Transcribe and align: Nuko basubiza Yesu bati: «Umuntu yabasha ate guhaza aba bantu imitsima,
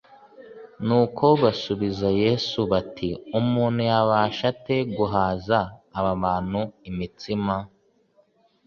Nuko 0.85 1.25
basubiza 1.43 2.07
Yesu 2.23 2.59
bati: 2.71 3.09
«Umuntu 3.39 3.79
yabasha 3.91 4.43
ate 4.53 4.77
guhaza 4.95 5.59
aba 5.97 6.13
bantu 6.23 6.61
imitsima, 6.89 7.55